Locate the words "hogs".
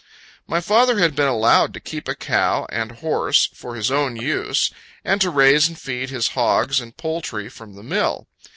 6.29-6.81